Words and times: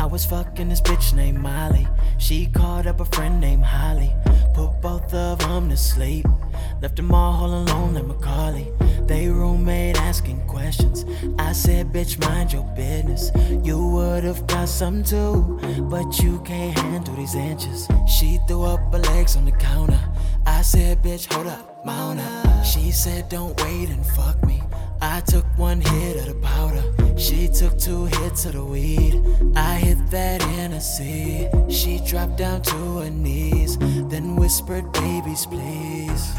I 0.00 0.06
was 0.06 0.24
fucking 0.26 0.68
this 0.68 0.80
bitch 0.80 1.14
named 1.14 1.38
Molly. 1.38 1.86
She 2.18 2.46
called 2.46 2.86
up 2.86 3.00
a 3.00 3.04
friend 3.04 3.40
named 3.40 3.64
Holly. 3.64 4.12
Put 4.54 4.80
both 4.80 5.14
of 5.14 5.38
them 5.38 5.68
to 5.70 5.76
sleep. 5.76 6.26
Left 6.80 6.96
them 6.96 7.12
all 7.12 7.46
alone 7.46 7.96
at 7.96 8.04
Macaulay. 8.04 8.66
They 9.06 9.28
roommate 9.28 9.96
asking 9.96 10.46
questions. 10.46 11.04
I 11.38 11.52
said, 11.52 11.92
bitch, 11.92 12.18
mind 12.20 12.52
your 12.52 12.64
business. 12.74 13.30
You 13.64 13.86
would've 13.86 14.46
got 14.46 14.68
some 14.68 15.04
too, 15.04 15.58
but 15.90 16.20
you 16.20 16.40
can't 16.44 16.76
handle 16.78 17.14
these 17.14 17.34
inches. 17.34 17.88
She 18.06 18.38
threw 18.48 18.62
up 18.64 18.80
her 18.92 18.98
legs 18.98 19.36
on 19.36 19.44
the 19.44 19.52
counter. 19.52 20.00
I 20.62 20.64
said, 20.64 21.02
bitch, 21.02 21.26
hold 21.32 21.48
up, 21.48 21.84
mount 21.84 22.20
up. 22.20 22.64
She 22.64 22.92
said, 22.92 23.28
don't 23.28 23.60
wait 23.64 23.88
and 23.88 24.06
fuck 24.06 24.40
me. 24.46 24.62
I 25.00 25.20
took 25.22 25.44
one 25.58 25.80
hit 25.80 26.18
of 26.18 26.26
the 26.26 26.34
powder. 26.36 27.18
She 27.18 27.48
took 27.48 27.76
two 27.76 28.04
hits 28.04 28.44
of 28.44 28.52
the 28.52 28.64
weed. 28.64 29.20
I 29.56 29.74
hit 29.74 29.98
that 30.12 30.40
Hennessy. 30.40 31.48
She 31.68 31.98
dropped 32.06 32.36
down 32.36 32.62
to 32.62 32.98
her 32.98 33.10
knees, 33.10 33.76
then 33.76 34.36
whispered, 34.36 34.92
babies, 34.92 35.46
please. 35.46 36.32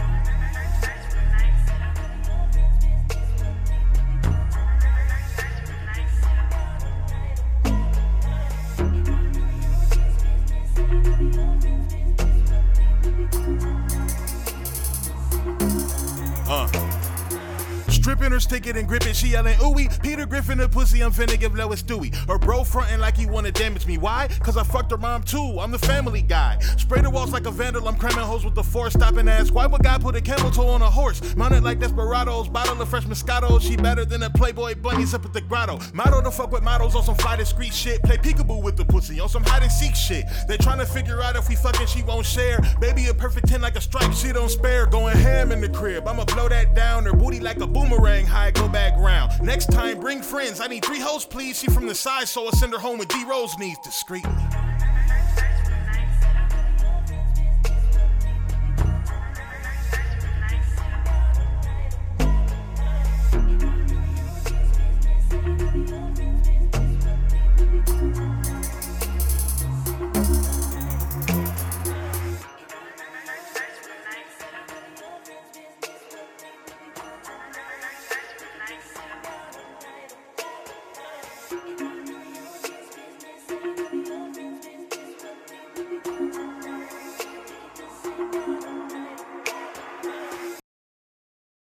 Stripping 18.03 18.33
her, 18.33 18.39
stick 18.41 18.67
it 18.67 18.75
and 18.75 18.85
grip 18.85 19.05
it. 19.05 19.15
She 19.15 19.29
yelling, 19.29 19.55
ooey. 19.59 19.87
Peter 20.03 20.25
Griffin, 20.25 20.57
the 20.57 20.67
pussy, 20.67 21.01
I'm 21.01 21.13
finna 21.13 21.39
give 21.39 21.55
Lois 21.55 21.81
Stewie. 21.81 22.13
Her 22.27 22.37
bro 22.37 22.65
frontin' 22.65 22.99
like 22.99 23.15
he 23.15 23.25
wanna 23.25 23.53
damage 23.53 23.87
me. 23.87 23.97
Why? 23.97 24.27
Cause 24.41 24.57
I 24.57 24.63
fucked 24.63 24.91
her 24.91 24.97
mom 24.97 25.23
too. 25.23 25.57
I'm 25.61 25.71
the 25.71 25.79
family 25.79 26.21
guy. 26.21 26.59
Spray 26.77 26.99
the 26.99 27.09
walls 27.09 27.31
like 27.31 27.45
a 27.45 27.51
vandal. 27.51 27.87
I'm 27.87 27.95
cramming 27.95 28.25
hoes 28.25 28.43
with 28.43 28.55
the 28.55 28.63
force. 28.63 28.91
Stop 28.91 29.15
and 29.15 29.29
ask, 29.29 29.53
why 29.53 29.67
would 29.67 29.83
God 29.83 30.01
put 30.01 30.17
a 30.17 30.21
camel 30.21 30.51
toe 30.51 30.67
on 30.67 30.81
a 30.81 30.89
horse? 30.89 31.33
Mounted 31.37 31.63
like 31.63 31.79
desperados. 31.79 32.49
Bottle 32.49 32.81
of 32.81 32.89
fresh 32.89 33.05
Moscato. 33.05 33.61
She 33.61 33.77
better 33.77 34.03
than 34.03 34.23
a 34.23 34.29
Playboy 34.29 34.75
bunny 34.75 35.05
up 35.13 35.23
at 35.23 35.31
the 35.31 35.39
grotto. 35.39 35.79
Motto 35.93 36.21
to 36.21 36.31
fuck 36.31 36.51
with 36.51 36.61
models 36.61 36.97
on 36.97 37.03
some 37.03 37.15
fly 37.15 37.37
discreet 37.37 37.73
shit. 37.73 38.03
Play 38.03 38.17
peekaboo 38.17 38.61
with 38.61 38.75
the 38.75 38.83
pussy 38.83 39.21
on 39.21 39.29
some 39.29 39.45
hide 39.45 39.63
and 39.63 39.71
seek 39.71 39.95
shit. 39.95 40.25
They 40.49 40.57
tryna 40.57 40.87
figure 40.87 41.21
out 41.21 41.37
if 41.37 41.47
we 41.47 41.55
fucking 41.55 41.87
she 41.87 42.03
won't 42.03 42.25
share. 42.25 42.59
Baby, 42.81 43.07
a 43.07 43.13
perfect 43.13 43.47
10 43.47 43.61
like 43.61 43.77
a 43.77 43.81
stripe. 43.81 44.11
She 44.11 44.33
don't 44.33 44.49
spare. 44.49 44.87
Going 44.87 45.15
ham 45.15 45.53
in 45.53 45.61
the 45.61 45.69
crib. 45.69 46.05
I'ma 46.05 46.25
blow 46.25 46.49
that 46.49 46.75
down. 46.75 47.05
Her 47.05 47.13
booty 47.13 47.39
like 47.39 47.61
a 47.61 47.67
boomerang. 47.95 48.25
High, 48.25 48.51
go 48.51 48.67
back 48.67 48.93
round. 48.97 49.41
Next 49.41 49.67
time, 49.67 49.99
bring 49.99 50.21
friends. 50.21 50.59
I 50.59 50.67
need 50.67 50.83
three 50.85 50.99
hosts, 50.99 51.27
please. 51.29 51.59
She 51.59 51.67
from 51.67 51.87
the 51.87 51.95
side, 51.95 52.27
so 52.27 52.47
I 52.47 52.51
send 52.51 52.73
her 52.73 52.79
home 52.79 52.97
with 52.97 53.07
D 53.09 53.23
Rose 53.25 53.57
needs 53.57 53.79
discreetly. 53.79 54.31